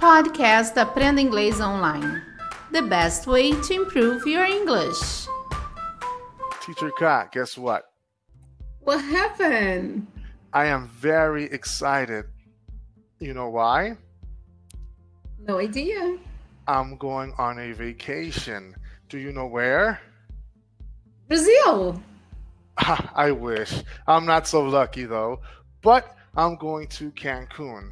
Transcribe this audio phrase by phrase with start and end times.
[0.00, 2.22] Podcast Aprenda Inglês Online.
[2.72, 5.28] The best way to improve your English.
[6.64, 7.92] Teacher Kat, guess what?
[8.80, 10.06] What happened?
[10.54, 12.24] I am very excited.
[13.18, 13.98] You know why?
[15.46, 16.16] No idea.
[16.66, 18.74] I'm going on a vacation.
[19.10, 20.00] Do you know where?
[21.28, 22.00] Brazil.
[22.78, 23.84] I wish.
[24.06, 25.40] I'm not so lucky though.
[25.82, 27.90] But I'm going to Cancun.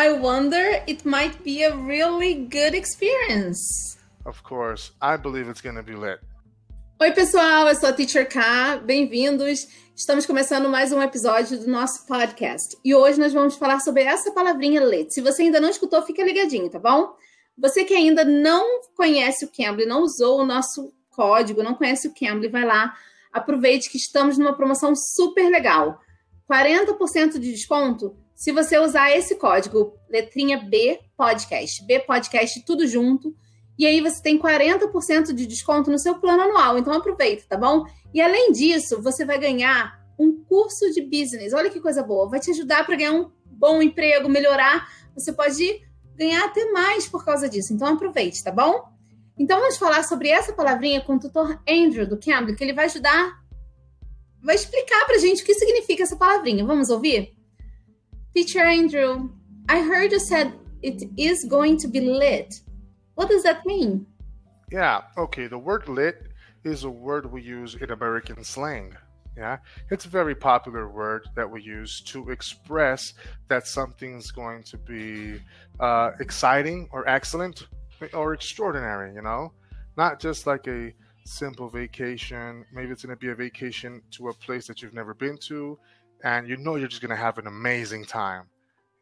[0.00, 3.98] I wonder it might be a really good experience.
[4.24, 4.92] Of course.
[5.02, 6.20] I believe it's to be lit.
[7.00, 8.76] Oi, pessoal, eu sou a Teacher K.
[8.84, 9.66] Bem-vindos.
[9.96, 12.76] Estamos começando mais um episódio do nosso podcast.
[12.84, 15.12] E hoje nós vamos falar sobre essa palavrinha lit.
[15.12, 17.16] Se você ainda não escutou, fica ligadinho, tá bom?
[17.58, 22.14] Você que ainda não conhece o Cambly, não usou o nosso código, não conhece o
[22.14, 22.96] Cambly, vai lá,
[23.32, 26.00] aproveite que estamos numa promoção super legal.
[26.48, 33.34] 40% de desconto se você usar esse código, letrinha B Podcast, B Podcast tudo junto.
[33.76, 36.78] E aí você tem 40% de desconto no seu plano anual.
[36.78, 37.84] Então aproveita, tá bom?
[38.14, 41.52] E além disso, você vai ganhar um curso de business.
[41.52, 42.28] Olha que coisa boa.
[42.28, 44.88] Vai te ajudar para ganhar um bom emprego, melhorar.
[45.16, 45.82] Você pode
[46.14, 47.72] ganhar até mais por causa disso.
[47.72, 48.84] Então aproveite, tá bom?
[49.36, 52.84] Então vamos falar sobre essa palavrinha com o tutor Andrew do Cambly, que ele vai
[52.84, 53.36] ajudar
[54.40, 56.64] vai explicar pra gente o que significa essa palavrinha.
[56.64, 57.36] Vamos ouvir?
[58.38, 59.30] Teacher Andrew,
[59.68, 62.60] I heard you said it is going to be lit.
[63.16, 64.06] What does that mean?
[64.70, 65.48] Yeah, okay.
[65.48, 66.28] The word lit
[66.62, 68.94] is a word we use in American slang.
[69.36, 69.56] Yeah,
[69.90, 73.14] it's a very popular word that we use to express
[73.48, 75.40] that something's going to be
[75.80, 77.66] uh, exciting or excellent
[78.12, 79.52] or extraordinary, you know?
[79.96, 80.94] Not just like a
[81.24, 82.64] simple vacation.
[82.72, 85.76] Maybe it's going to be a vacation to a place that you've never been to,
[86.24, 88.44] and you know you're just going to have an amazing time.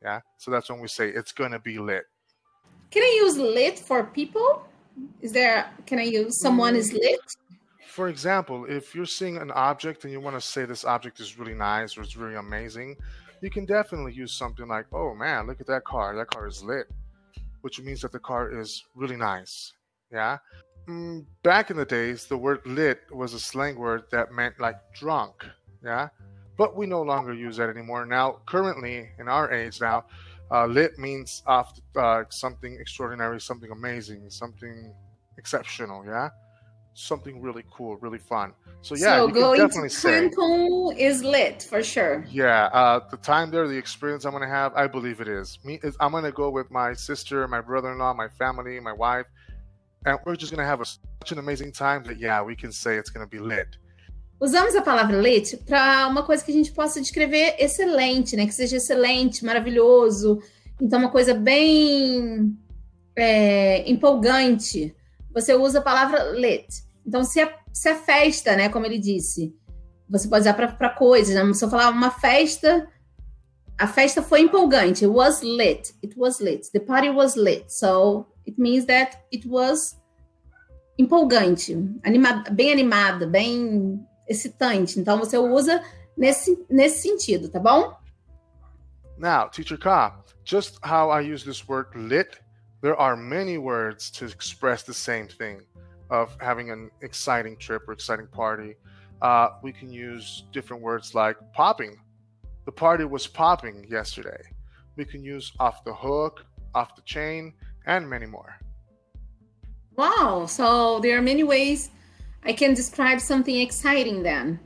[0.03, 0.21] Yeah.
[0.39, 2.05] So that's when we say it's going to be lit.
[2.91, 4.67] Can I use lit for people?
[5.21, 7.21] Is there, can I use someone is lit?
[7.87, 11.39] For example, if you're seeing an object and you want to say this object is
[11.39, 12.97] really nice or it's really amazing,
[13.41, 16.15] you can definitely use something like, oh man, look at that car.
[16.17, 16.87] That car is lit,
[17.63, 19.73] which means that the car is really nice.
[20.13, 20.39] Yeah.
[20.89, 24.77] Mm, back in the days, the word lit was a slang word that meant like
[24.95, 25.45] drunk.
[25.83, 26.09] Yeah.
[26.57, 28.07] But we no longer use that anymore.
[28.07, 30.05] Now, currently, in our age now,
[30.51, 34.95] uh, lit means off, uh, something extraordinary, something amazing, something
[35.39, 36.05] exceptional.
[36.05, 36.31] Yeah.
[36.95, 38.55] Something really cool, really fun.
[38.81, 40.31] So yeah, so you going can definitely to say.
[40.99, 42.25] Is lit for sure.
[42.31, 45.59] Yeah, uh, the time there, the experience I'm gonna have, I believe it is.
[45.63, 49.27] Me, is I'm gonna go with my sister, my brother-in-law, my family, my wife,
[50.07, 52.97] and we're just gonna have a, such an amazing time that yeah, we can say
[52.97, 53.77] it's gonna be lit.
[54.39, 58.47] Usamos a palavra lit para uma coisa que a gente possa descrever excelente, né?
[58.47, 60.41] Que seja excelente, maravilhoso.
[60.81, 62.55] Então, uma coisa bem
[63.17, 64.95] é, empolgante.
[65.33, 66.67] Você usa a palavra lit.
[67.07, 68.69] Então, se a, se a festa, né?
[68.69, 69.55] Como ele disse,
[70.09, 71.35] você pode usar para coisas.
[71.35, 71.55] Né?
[71.55, 72.87] Se eu falar uma festa,
[73.79, 75.07] a festa foi empolgante.
[75.07, 75.95] It was lit.
[76.05, 76.71] It was lit.
[76.73, 77.73] The party was lit.
[77.73, 79.97] So, it means that it was
[80.99, 81.75] empolgante,
[82.53, 84.99] bem animada, bem excitante.
[84.99, 85.83] Então você usa
[86.17, 87.97] nesse, nesse sentido, tá bom?
[89.19, 92.41] Now, Teacher Ka, just how I use this word lit,
[92.83, 95.61] there are many words to express the same thing
[96.11, 98.77] of having an exciting trip or exciting party.
[99.23, 101.97] Uh, we can use different words like popping.
[102.67, 104.43] The party was popping yesterday.
[104.97, 106.45] We can use off the hook,
[106.75, 107.55] off the chain,
[107.87, 108.57] and many more.
[109.97, 110.47] Wow.
[110.47, 111.91] So there are many ways
[112.47, 114.61] I can describe something exciting then.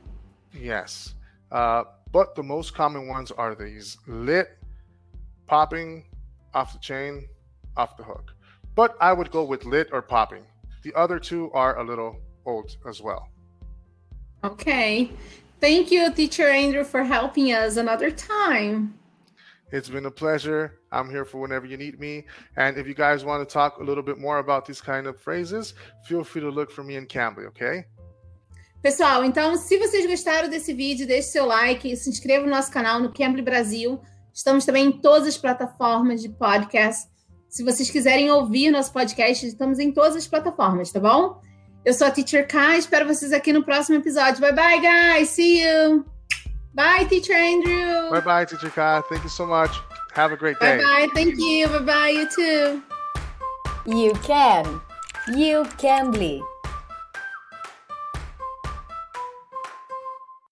[0.53, 1.15] Yes.
[1.51, 4.57] Uh, but the most common ones are these lit,
[5.47, 6.05] popping,
[6.53, 7.27] off the chain,
[7.75, 8.33] off the hook.
[8.75, 10.45] But I would go with lit or popping.
[10.83, 13.29] The other two are a little old as well.
[14.43, 15.11] Okay.
[15.59, 18.95] Thank you, Teacher Andrew, for helping us another time.
[19.71, 20.79] It's been a pleasure.
[20.91, 22.25] I'm here for whenever you need me.
[22.57, 25.19] And if you guys want to talk a little bit more about these kind of
[25.19, 25.73] phrases,
[26.05, 27.85] feel free to look for me in Cambly, okay?
[28.81, 32.99] Pessoal, então, se vocês gostaram desse vídeo, deixe seu like, se inscreva no nosso canal
[32.99, 34.01] no Cambly Brasil.
[34.33, 37.07] Estamos também em todas as plataformas de podcast.
[37.47, 41.41] Se vocês quiserem ouvir nosso podcast, estamos em todas as plataformas, tá bom?
[41.85, 44.41] Eu sou a Teacher K, espero vocês aqui no próximo episódio.
[44.41, 45.29] Bye bye, guys.
[45.29, 46.10] See you.
[46.73, 48.09] Bye, Teacher Andrew.
[48.11, 49.01] Bye bye, Teacher Ka.
[49.09, 49.71] Thank you so much.
[50.13, 50.77] Have a great day.
[50.77, 51.07] Bye bye.
[51.13, 51.67] Thank you.
[51.67, 52.09] Bye bye.
[52.09, 52.83] You too.
[53.85, 54.81] You can.
[55.35, 56.41] You can be.